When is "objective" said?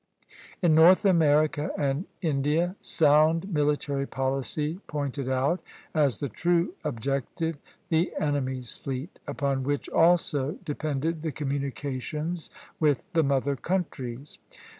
6.83-7.59